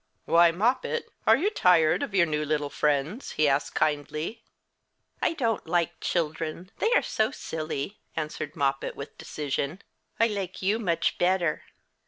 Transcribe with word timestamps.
"Why, 0.25 0.49
Moppet, 0.51 1.11
are 1.27 1.37
you 1.37 1.51
tired 1.51 2.01
of 2.01 2.15
your 2.15 2.25
new 2.25 2.43
little 2.43 2.71
friends?" 2.71 3.33
he 3.33 3.47
asked 3.47 3.75
kindly. 3.75 4.43
"I 5.21 5.33
don't 5.33 5.67
like 5.67 5.99
children: 5.99 6.71
they 6.79 6.91
are 6.93 7.03
so 7.03 7.29
silly," 7.29 7.99
answered 8.15 8.55
Moppet, 8.55 8.95
with 8.95 9.15
decision. 9.19 9.79
"I 10.19 10.25
like 10.25 10.59
you 10.63 10.79
much 10.79 11.19
better." 11.19 11.65